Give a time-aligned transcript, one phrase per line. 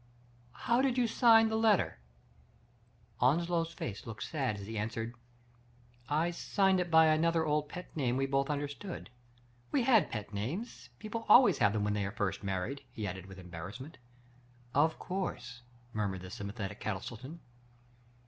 [0.65, 1.99] "How did you sign the letter?
[2.63, 5.13] '* Onslow's face looked sad as he answered:"
[6.23, 9.11] I signed it by another old pet name we both understood.
[9.71, 13.37] We had pet names— people always have when they are first married," he added with
[13.37, 13.99] embarrassment."
[14.73, 15.61] Of course,"
[15.93, 17.39] murmured the sympathetic Castle ton.